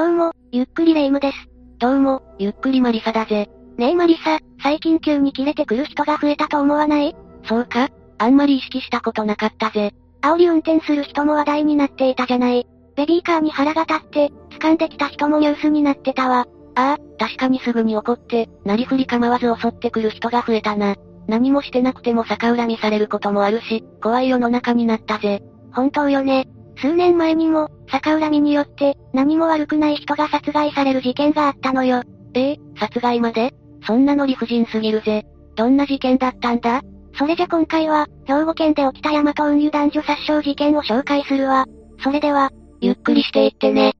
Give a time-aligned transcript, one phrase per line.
[0.00, 1.36] どうも、ゆっくりレ夢ムです。
[1.78, 3.50] どうも、ゆっくりマリサだぜ。
[3.76, 7.14] ねえマリサ、最近急に切れてくる人が増えたと思わない？
[7.44, 7.90] そうか？
[8.16, 9.92] あんまり意識したことなかったぜ。
[10.22, 12.66] 煽り運転する人も話題になっていたじゃない。
[12.96, 16.46] ベビーカーに腹が立って、掴んできた人もニュースになってたわ。
[16.76, 20.96] ああ、確かにすぐに怒って、なりふり構わず襲ってくる人が増えたな。
[21.28, 25.42] 何もしてなくても逆恨みされることもあるし、怖い世の中になったぜ。
[25.74, 26.48] 本当よね。
[26.80, 32.02] 数年前にも、逆恨みによって、何も悪くない人が殺害される事件があったのよ。
[32.34, 33.52] ええ殺害まで？
[33.86, 35.26] そんなの理不尽すぎるぜ。
[35.56, 36.80] どんな事件だったんだ？
[37.18, 41.66] それじゃ今回は、兵庫県で起きた大和運輸男女殺傷事件を紹介するわ。
[42.02, 43.92] それでは、ゆっくりしていってね。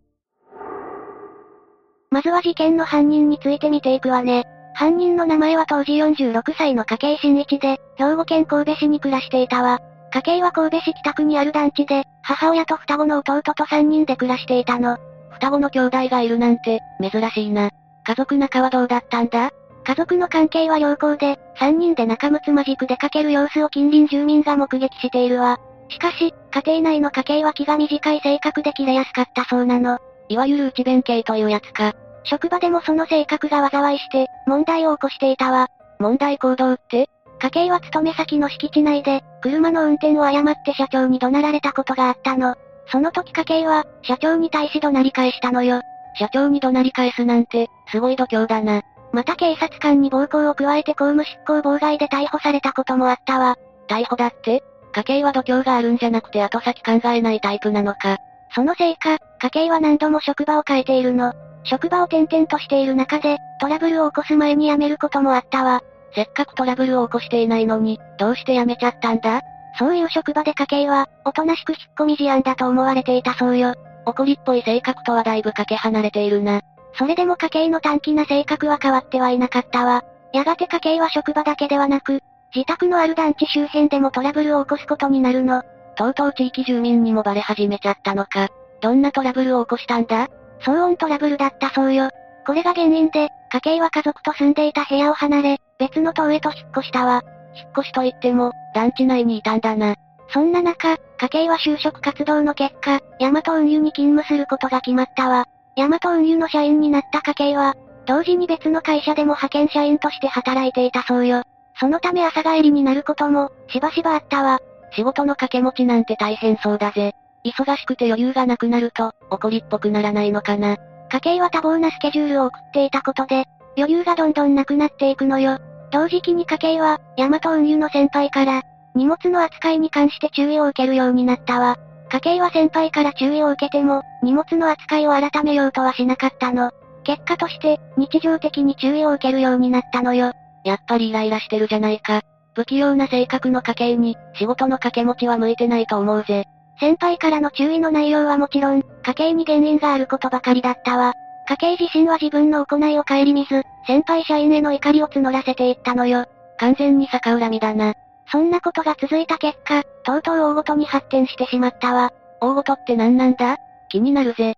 [2.10, 4.45] まずは事件の犯人について見ていくわね。
[4.74, 9.80] 犯人の名前は当時46歳の家計新一で、兵庫県神戸市に暮らしていたわ。
[10.13, 14.99] 家計は神戸市北区にある団地で、母親と双子の弟と3人で暮らしていたの。
[15.31, 17.71] 双子の兄弟がいるなんて、珍しいな。
[18.05, 19.51] 家族仲はどうだったんだ？
[19.85, 25.59] 家族の関係は良好で、3人で仲睦まじく出かける様子を近隣住民が目撃しているわ。
[25.89, 29.99] しかし、家庭内の家計は気が短い性格で切れやすかったそうなの。
[30.29, 31.95] いわゆる内弁慶というやつか。
[32.24, 35.69] 職場でもその性格が災いして、問題を起こしていたわ。
[35.99, 37.09] 問題行動って？
[37.41, 42.55] 家計は勤め先の敷地内で、車の運転を誤って社長に怒鳴られたことがあったの。
[42.87, 45.80] その時家計は、社長に対し怒鳴り返したのよ。
[46.18, 48.83] 社長に怒鳴り返すなんて、すごい度胸だな。
[49.13, 53.57] また警察官に暴行を加えて公務執行妨害で逮捕されたこともあったわ。
[53.88, 54.63] 逮捕だって？
[54.93, 58.18] 家計は度胸があるんじゃなくて後先考えないタイプなのか。
[58.55, 61.33] そのせいか、家計は何度も職場を変えているの。
[61.65, 65.83] 職場を転々としている中で、トラブルを起こす前に辞めることもあったわ。
[66.15, 69.41] せっかくトラブルを起こしていないのに、どうして辞めちゃったんだ？
[69.78, 73.75] そういう職場で家計は、おとなしく引っ込み思案だと思われていたそうよ。
[74.06, 76.62] 怒りっぽい性格とはだいぶかけ離れているな。
[76.94, 80.03] それでも家計の短気な性格は変わってはいなかったわ。
[80.33, 82.21] やがて家計は職場だけではなく、
[82.55, 85.63] 自宅のある団地周辺でもトラブルを起こすことになるの。
[85.97, 88.49] とうとう地域住民にもバレ始めちゃったのか。
[88.81, 90.29] どんなトラブルを起こしたんだ？
[90.63, 92.11] 騒音トラブルだったそうよ。
[92.47, 97.22] これが原因で、家計は家族と住んでいた部屋を離れ、別の棟へと引っ越したわ。
[97.55, 99.97] 引っ越しといっても、団地内にいたんだな。
[100.33, 105.47] そんな中、家計は就職活動の結果、ヤマト運輸に勤務することが決まったわ。
[105.77, 107.75] ヤマト運輸の社員になった家計は、
[108.06, 111.43] 同時に別の会社でも派遣社員として働いていたそうよ。
[111.78, 114.60] そのため朝帰りになることも、しばしばあったわ。
[114.93, 117.15] 仕事の掛け持ちなんて大変そうだぜ。
[117.44, 120.77] 忙しくて余裕がなくなると、怒りっぽくならないのかな。
[121.10, 123.44] 家計は多忙なスケジュールを送っていたことで、
[123.76, 125.59] 余裕がどんどんなくなっていくのよ。
[125.91, 128.62] 同時期に家計は、ヤマト運輸の先輩から、
[128.94, 131.76] 荷物の扱いに関して注意を受けるようになったわ。
[132.10, 136.71] 家計は先輩から注意を受けても、荷物の扱いを改めようとはしなかったの。
[137.04, 140.32] 結果として、日常的に注意を受けるようになったのよ。
[140.65, 142.22] やっぱりイライラしてるじゃないか。
[142.54, 146.47] 不器用な性格の家計に、仕事の掛け持ちは向いてないと思うぜ。
[146.81, 151.13] 先輩からの注意の内容はもちろん、家計に原因があることばかりだったわ。
[151.47, 156.25] 家計自身は自分の行いを顧みず、先輩社員への怒りを募らせていったのよ。
[156.59, 157.95] 完全に逆恨みだな。
[158.33, 162.13] そんなことが続いた結果、とうとう大ごとに発展してしまったわ。
[162.41, 163.59] 大ごとって何なんだ？
[163.91, 164.55] 気になるぜ。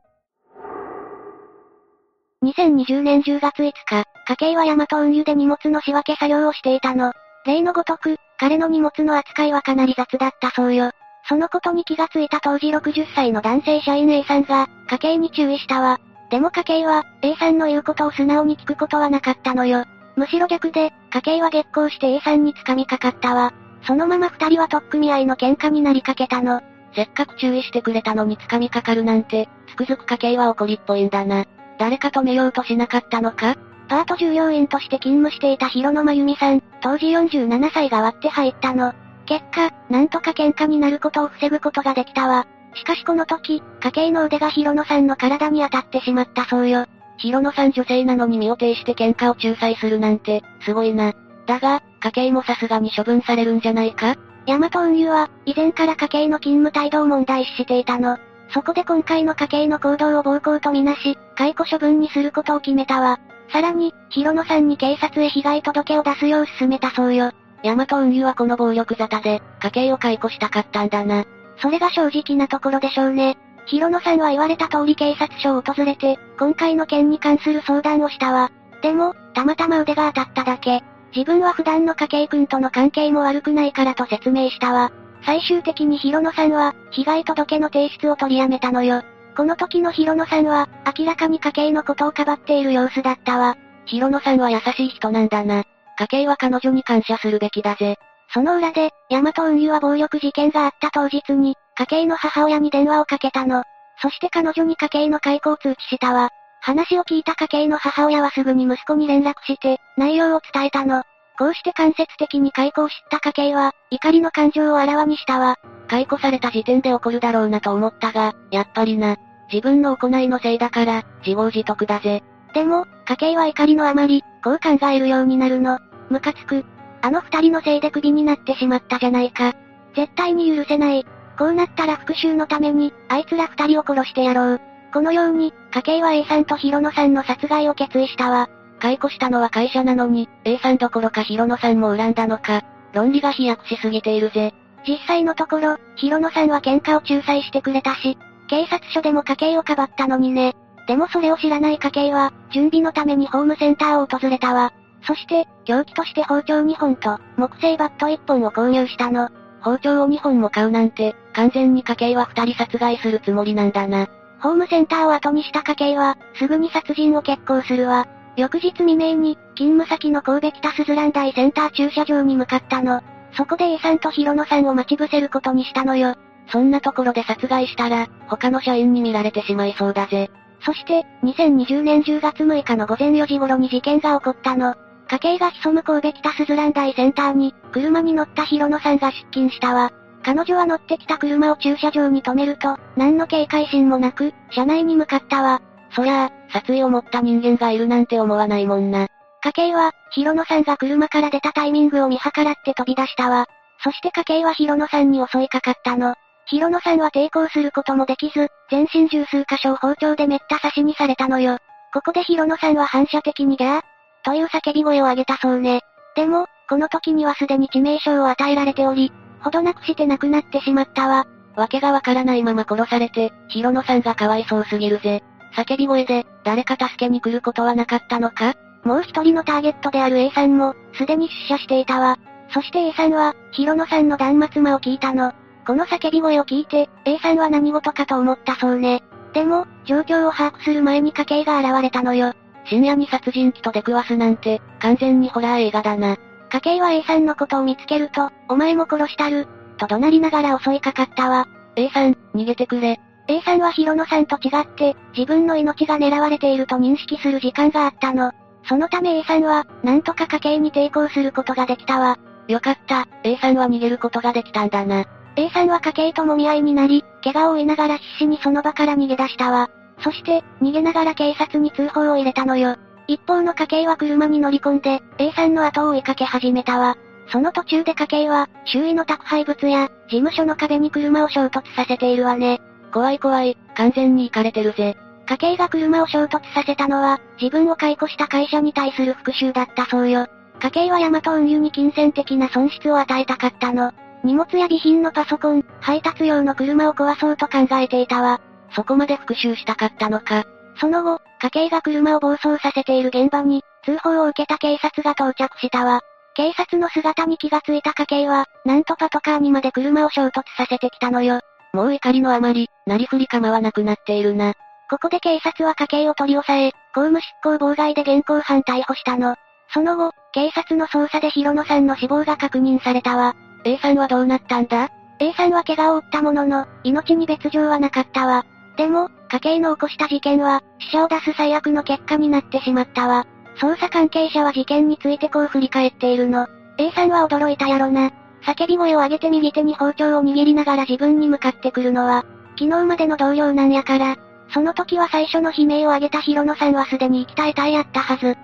[2.44, 7.12] 2020年10月5日、家計はヤマト運輸で荷物の仕分け作業をしていたの。
[7.46, 10.92] 例のごとく、彼の荷物の扱いはかなり雑だったそうよ。
[11.28, 16.00] そのことに気がついた当時60歳の男性社員 A さんが、家計に注意したわ。
[16.30, 19.84] でも家計は、A さんの言うことを素直に聞くことはなかったのよ。
[20.16, 23.52] むしろ逆で、家計は激高して A さんに掴みかかったわ。
[23.86, 26.60] そのまま二人は取っ組み合いの喧嘩になりかけたの。
[26.94, 31.44] せっかく注意してくれたのに掴みかかるなんて、つくづく家計は怒りっぽいんだな。
[31.78, 33.56] 誰か止めようとしなかったのか？
[33.88, 38.94] パート従業員として勤務していた広野真由美さん、当時47歳が割って入ったの。
[39.26, 42.46] 結果、なんとか喧嘩になることを防ぐことができたわ。
[42.74, 46.86] しかしこの時、家計の腕が広野さんの体に当たってしまったそうよ。
[47.18, 51.12] 広野さん女性なのに身を挺して喧嘩を仲裁するなんて、すごいな。
[51.46, 54.16] だが、家計もさすがに処分されるんじゃないか？
[54.46, 58.18] ヤマト運輸は、以前から家計の勤務態度を問題視していたの。
[58.50, 63.20] そこで今回の家計の行動を暴行とみなし、解雇処分にすることを決めたわ。
[63.52, 67.30] さらに、広野さんに警察へ被害届を出すよう勧めたそうよ。
[67.62, 71.24] ヤマト運輸はこの暴力沙汰で、家計を解雇したかったんだな。
[71.58, 73.36] それが正直なところでしょうね。
[73.66, 78.50] 広野さんは言われた通り警察署を訪れて、今回の件に関する相談をしたわ。
[78.82, 80.82] でも、たまたま腕が当たっただけ。
[81.14, 84.90] 自分は普段の家計君との関係も悪くないからと説明したわ。
[85.24, 89.02] 最終的に広野さんは、被害届の提出を取りやめたのよ。
[89.36, 90.68] この時の広野さんは、
[90.98, 93.56] 明らかに家計のことをかばっている様子だったわ。
[93.84, 95.64] 広野さんは優しい人なんだな。
[95.98, 97.98] 家計は彼女に感謝するべきだぜ。
[98.32, 103.62] その裏で、ヤマト運輸は暴力事件があった当日に、家計の母親に電話をかけたの。
[104.00, 106.30] そして彼女に家計の解雇を通知したわ。
[106.60, 111.02] 話を聞いた家計の母親はすぐに息子に連絡して、内容を伝えたの。
[111.38, 115.56] こうして間接的に解雇を知った家計は、怒りの感情をあらわにしたわ。
[115.88, 119.16] 解雇された時点で怒るだろうなと思ったが、やっぱりな。
[119.52, 122.22] 自分の行いのせいだから、自業自得だぜ。
[122.54, 125.78] でも、家計は怒りのあまり、こう考えるようになるの。
[126.08, 126.64] ムカつく。
[127.00, 129.54] あの二人のせいでクビになってしまったじゃないか。
[129.94, 131.04] 絶対に許せない。
[131.38, 134.60] こうなったら復讐のために、あいつら二人を殺してやろう。
[134.92, 138.48] このように、家計は A さんと広野さんの殺害を決意したわ。
[138.78, 142.62] 解雇したのは会社なのに、A さんどころか広野さんも恨んだのか。
[142.92, 144.54] 論理が飛躍しすぎているぜ。
[144.86, 150.54] 実際のところ、広野さんは喧嘩を仲裁してくれたし、警察署でも家計をかばったのにね。
[150.86, 154.72] でもそれを知らない家計は、準備のためにホームセンターを訪れたわ。
[155.02, 159.28] そして、凶器として包丁2本と、木製バット1本を購入したの。
[159.60, 164.08] 包丁を2本も買うなんて、完全に家計は2人殺害するつもりなんだな。
[164.40, 168.06] ホームセンターを後にした家計は、すぐに殺人を決行するわ。
[168.36, 173.02] 翌日未明に、勤務先の神戸北スズラン大センター駐車場に向かったの。
[173.34, 176.16] そこで A さんと広野さんを待ち伏せることにしたのよ。
[176.48, 180.30] そんなところで殺害したら、他の社員に見られてしまいそうだぜ。
[180.64, 184.74] そして、2020年10月6日の午前4時頃に事件が起こったの。
[185.08, 189.92] 家計が潜む神戸北スズラン大センターに、車に乗った広野さんが出勤したわ。
[190.24, 195.60] 彼女は乗ってきた車を駐車場に止めると、何の警戒心もなく、車内に向かったわ。
[195.94, 199.08] そりゃあ、殺意を持った人間がいるなんて思わないもんな。
[199.42, 203.46] 家計は、広野さんが車から出たタイミングを見計らって飛び出したわ。
[203.82, 206.14] そして家計は広野さんに襲いかかったの。
[206.46, 211.58] 広野さんは抵抗することもできず、全身十数箇所を包丁でめった刺しにされたのよ。
[211.92, 213.82] ここで広野さんは反射的にギャー
[214.24, 215.80] という叫び声を上げたそうね。
[216.14, 221.26] でも、この時にはすでに致命傷を与えられており、ほどなくして亡くなってしまったわ。
[221.54, 225.22] わけがわからないまま殺されて、広野さんがかわいそうすぎるぜ。
[225.54, 228.54] 叫び声で、誰か助けに来ることはなかったのか？
[228.84, 232.18] もう一人のターゲットである A さんも、すでに出社していたわ。
[232.52, 235.32] そして A さんは、広野さんの断末魔を聞いたの。
[235.66, 239.02] この叫び声を聞いて、A さんは何事かと思ったそうね。
[239.32, 242.34] でも、状況を把握する前に家計が現れたのよ。
[242.64, 246.16] 深夜に殺人鬼と出くわすなんて、完全にホラー映画だな。
[246.50, 249.46] 家計は A さんのことを見つけると、お前も殺したる、
[249.78, 251.46] と怒鳴りながら襲いかかったわ。
[251.76, 253.00] A さん、逃げてくれ。
[253.28, 258.32] A さんはヒロノさんと違って、自分の命が狙われていると認識する時間があったの。
[258.64, 262.18] そのため A さんは、なんとか家計に抵抗することができたわ。
[262.48, 265.04] よかった、A さんは逃げることができたんだな。
[265.36, 269.70] A さんは家計ともみ合いになり、怪我を負いながら必死にその場から逃げ出したわ。
[270.00, 272.76] そして、逃げながら警察に通報を入れたのよ。
[273.06, 276.96] 一方の家計は車に乗り込んで、A さんの後を追いかけ始めたわ。
[277.28, 282.60] その途中で家計は、周囲の宅配物や、事務所の壁に車を衝突させているわね。
[282.92, 284.96] 怖い怖い、完全に行かれてるぜ。
[285.26, 290.26] 家計が車を衝突させたのは、自分を解雇した会社に対する復讐だったそうよ。
[290.60, 293.92] 家計はヤマト運輸に金銭的な損失を与えたかったの。
[294.24, 298.40] 荷物や備品のパソコン、配達用の車を壊そうと考えていたわ。
[298.74, 300.44] そこまで復讐したかったのか。
[300.80, 306.00] その後、家計が車を暴走させている現場に、通報を受けた警察が到着したわ。
[306.34, 311.40] 警察の姿に気がついた家計は、なんとパトカーにまで車を衝突させてきたのよ。
[311.72, 314.54] もう怒りのあまり、なりふり構わなくなっているな。
[314.88, 319.36] ここで警察は家計を取り押さえ、公務執行妨害で現行犯逮捕したの。
[319.72, 323.34] その後、警察の捜査で広野さんの死亡が確認されたわ。
[323.64, 328.44] A さんはどうなったんだ ?A さんは怪我を負ったものの、命に別状はなかったわ。
[328.76, 333.26] でも、家計の起こした事件は、死者を出す最悪の結果になってしまったわ。
[333.56, 336.46] 捜査関係者は事件についてこう振り返っているの。
[336.78, 338.10] A さんは驚いたやろな。
[338.44, 342.24] 叫び声を上げて右手に包丁を握りながら自分に向かってくるのは、
[342.58, 344.16] 昨日までの同僚なんやから、
[344.52, 348.36] その時は最初の悲鳴を上げた広野さんはすでに生き絶えたいやったはず。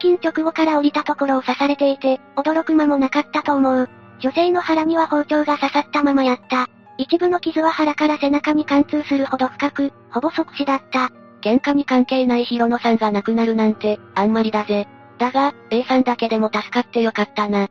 [0.00, 3.88] 出勤直後から降りたところを刺されていて、驚く間もなかったと思う。
[4.24, 6.66] 女性の腹には包丁が刺さったままやった。
[6.96, 11.10] 一部の傷は腹から背中に貫通するほど深く、ほぼ即死だった。
[11.42, 14.88] 喧嘩に関係ない広野さんが亡くなるなんて、あんまりだぜ。
[15.18, 17.68] だが、A さんだけでも助かってよかったな。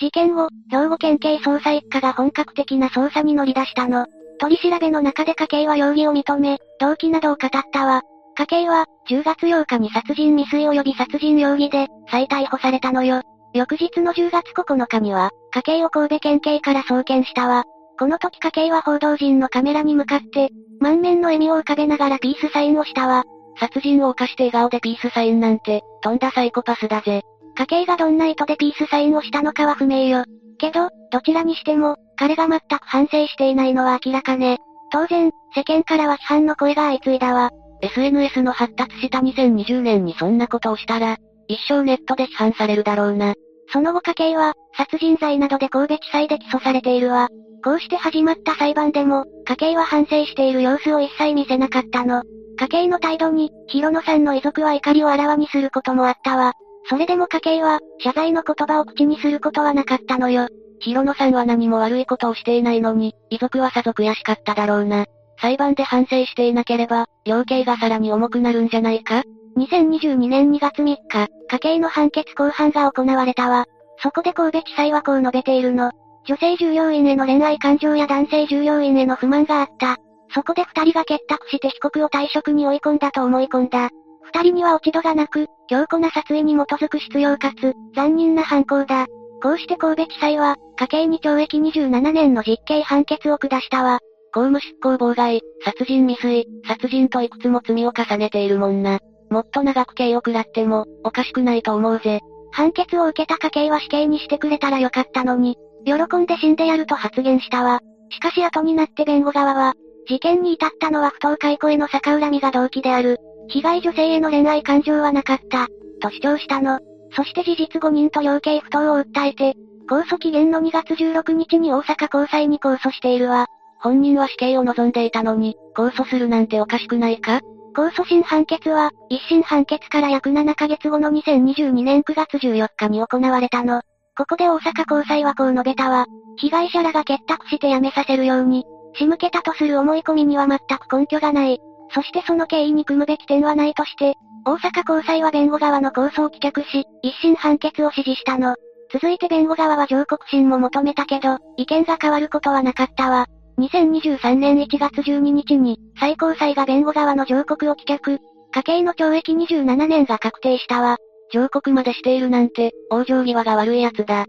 [0.00, 4.06] 事件後、兵庫県警捜査一課が本格的な捜査に乗り出したの。
[4.40, 8.00] 取り調べの中で家計は容疑を認め、動機などを語ったわ。
[8.38, 13.20] 家計は、10月8日に殺人未遂及び殺人容疑で、再逮捕されたのよ。
[13.56, 17.64] 翌日の10月9日には、家計を神戸県警から送検したわ。
[17.98, 23.24] この時家計は報道陣のカメラに向かって、満面の笑みを浮かべながらピースサインをしたわ。
[23.58, 27.22] 殺人を犯して笑顔でピースサインなんて、とんだサイコパスだぜ。
[27.56, 30.24] 家計がどんな意図でピースサインをしたのかは不明よ。
[30.58, 34.58] けど、どちらにしても、彼が全く反省していないのは明らかね。
[34.92, 37.50] 当然、世間からは批判の声が相次いだわ。
[37.80, 41.16] SNS の発達した2020年にそんなことをしたら、
[41.48, 43.34] 一生ネットで批判されるだろうな。
[43.72, 47.28] その後家計は、殺人罪などで神戸地裁で起訴されているわ。
[47.64, 52.22] こうして始まった裁判でも、家計は反省している様子を一切見せなかったの。
[52.58, 56.52] 家計の態度に、広野さんの遺族は怒りをあらわにすることもあったわ。
[56.88, 60.48] それでも家計は、謝罪の言葉を口にすることはなかったのよ。
[60.78, 65.06] 広野さんは何も悪いことをしていないのに、遺族はさぞ悔しかっただろうな。
[65.40, 69.22] 裁判で反省していなければ、量刑がさらに重くなるんじゃないか？
[69.56, 73.66] ?2022 年2月3日、家計の判決公判が行われたわ。
[74.02, 75.92] そこで神戸地裁はこう述べているの。
[76.26, 79.96] 女性従業員への恋愛感情や男性従業員への不満があった。
[80.34, 83.90] そこで二人が結託して被告を退職に追い込んだと思い込んだ。
[84.22, 89.06] 二人には落ち度がなく、強固な殺意に基づく必要かつ、残忍な犯行だ。
[89.42, 94.00] こうして神戸地裁は、家計に懲役27年の実刑判決を下したわ。
[94.34, 98.98] 公務執行妨害、殺人未遂、殺人といくつも罪を重ねているもんな。
[99.30, 102.20] もっと長く刑を食らっても、おかしくないと思うぜ。
[102.52, 107.80] 判決を受けた家計は死刑にしてくれたらよかったのに、喜んで死んでやると発言したわ。
[108.10, 109.74] しかし後になって弁護側は、
[110.08, 113.18] 事件に至ったのは不当解雇への逆恨みが動機である。
[113.48, 115.66] 被害女性への恋愛感情はなかった、
[116.00, 116.80] と主張したの。
[117.12, 119.54] そして事実誤認と量刑不当を訴えて、
[119.88, 123.46] 控訴期限の2月16日に大阪高裁に控訴しているわ。
[123.78, 127.40] 本人は死刑を望んでいたのに、控訴するなんておかしくないか？
[127.76, 133.82] 控訴審判決は、一審判決から約7ヶ月後の2022年9月14日に行われたの。
[134.16, 136.06] ここで大阪高裁はこう述べたわ。
[136.38, 138.64] 被害者らが結託して辞めさせるように、
[138.94, 141.60] 仕向けたとする思い込みには全く根拠がない。
[141.90, 144.14] そしてその経緯に組むべき点はないとして、
[144.46, 148.56] 大阪高裁は弁護側の控訴を棄却し、一審判決を支持したの。
[148.90, 153.26] 続いて弁護側は上告審も求めたけど、意見が変わることはなかったわ。
[153.58, 158.18] 2023年1月12日に、最高裁が弁護側の上告を棄却、
[158.52, 160.96] 家計の懲役27年が確定したわ。
[161.32, 164.26] 上告までしているなんて、往生際が悪い奴だ。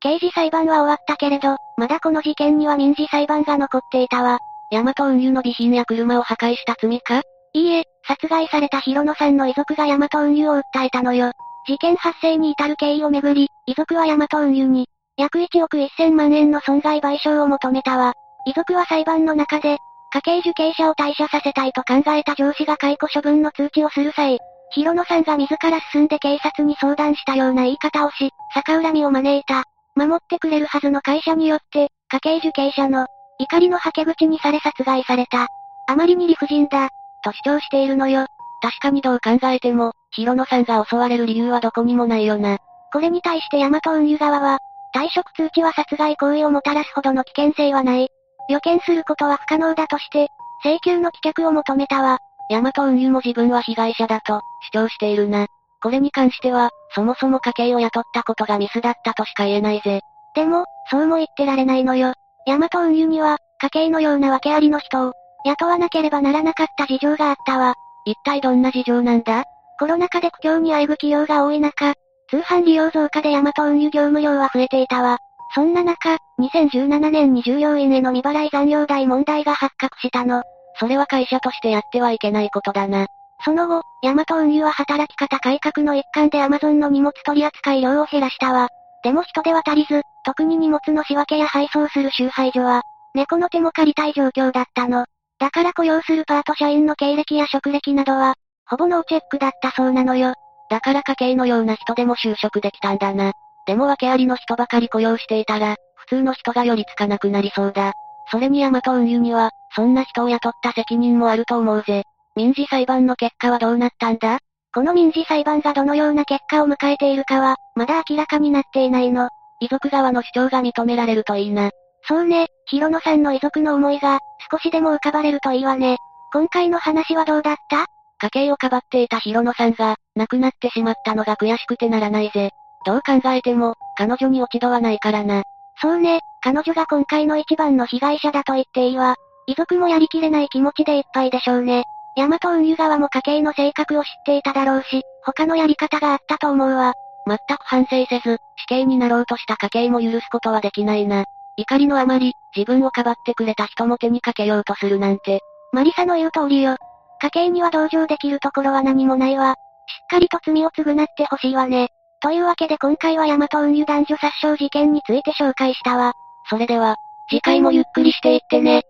[0.00, 4.38] 刑事裁判は終わったけれど、まだこの事件には民事裁判が残っていたわ。
[4.70, 7.22] ヤマト運輸の備品や車を破壊した罪か？
[7.54, 11.32] いいえ、殺害された広野さんの遺族がヤマト運輸を訴えたのよ。
[11.66, 18.14] 事件発生に至る経緯をめぐり、遺族はヤマト運輸に、約1億1000万円の損害賠償を求めたわ。
[18.46, 19.78] 遺族は裁判の中で、
[20.12, 24.38] 家計受刑者を退社させたいと考えた上司が解雇処分の通知をする際、
[24.70, 29.64] 広野さんが自ら進んで警察に相談したような言い方をし、逆恨みを招いた。
[29.96, 33.06] 守ってくれるはずの会社によって、家計受刑者の
[33.40, 35.48] 怒りのはけ口にされ殺害された。
[35.88, 36.90] あまりに理不尽だ、
[37.24, 38.26] と主張しているのよ。
[38.62, 42.58] 確かにどう考えても、広野さんが襲われる理由はどこにもないよな。
[42.92, 44.58] これに対してヤマト運輸側は、
[44.94, 48.08] 退職通知は殺害行為をもたらすほどの危険性はない。
[48.48, 50.28] 予見することは不可能だとして、
[50.64, 52.18] 請求の棄却を求めたわ。
[52.50, 54.40] ヤマト運輸も自分は被害者だと、
[54.72, 55.46] 主張しているな。
[55.82, 60.00] これに関しては、そもそも家計を雇ったことがミスだったとしか言えないぜ。
[60.34, 62.14] でも、そうも言ってられないのよ。
[62.46, 65.12] ヤマト運輸には、家計のような訳ありの人を、
[65.44, 67.74] 雇わなければならなかった事情があったわ。
[68.06, 69.44] 一体どんな事情なんだ？
[69.78, 71.94] コロナ禍で苦境にあえぐ企業が多い中、
[72.30, 75.18] 通販利用増加でヤマト運輸業務量は増えていたわ。
[75.54, 80.42] そんな中、2017年に従業員への未払い残業代問題が発覚したの。
[80.78, 83.06] それは会社としてやってはいけないことだな。
[83.44, 88.68] その後、ヤマト運輸は働き方改革の一環でアマゾンの荷物取扱量を減らしたわ。
[89.02, 92.82] でも人手は足りず、特に荷物の仕分けや配送する集配所は、
[93.14, 95.06] 猫の手も借りたい状況だったの。
[95.38, 98.34] だから雇用するパート社員の経歴や職歴などは、
[98.66, 100.34] ほぼノーチェックだったそうなのよ。
[100.70, 103.32] だから家計のような人でも就職できたんだな。
[103.66, 107.92] でも訳ありの人ばかり雇用していたら、普通の人が寄りつかなくなりそうだ。
[108.30, 112.02] それにヤマト運輸には、そんな人を雇った責任もあると思うぜ。
[112.36, 114.38] 民事裁判の結果はどうなったんだ？
[114.74, 119.28] この民事裁判がどのような結果を迎えているかは、まだ明らかになっていないの。
[119.60, 121.70] 遺族側の主張が認められるといいな。
[122.06, 124.18] そうね、広野さんの遺族の思いが、
[124.50, 125.96] 少しでも浮かばれるといいわね。
[126.32, 127.86] 今回の話はどうだった？
[128.20, 132.50] 家計をかばっていた広野さんが、亡くなってしまったのが悔しくてならないぜ。
[132.84, 135.42] どう考えても、彼女に落ち度はないからな。
[135.80, 139.14] そうね、彼女が今回の一番の被害者だと言っていいわ。
[139.46, 141.84] 遺族もやりきれない気持ちでいっぱいでしょうね。
[142.16, 146.94] ヤマト運輸側も家計の性格を知っていただろうし、他のやり方があったと思うわ。
[147.26, 151.24] 全く反省せず、死刑になろうとした家計も許すことはできないな。
[151.56, 155.40] 怒りのあまり、自分をかばってくれた人も手にかけようとするなんて。
[155.72, 156.76] マリサの言う通りよ。
[157.20, 159.52] 家計には同情できるところは何もないわ。
[159.52, 161.88] しっかりと罪を償ってほしいわね。
[162.20, 166.12] というわけで今回はヤマト運輸男女殺傷事件について紹介したわ。
[166.50, 166.96] それでは、
[167.30, 168.82] 次回もゆっくりしていってね。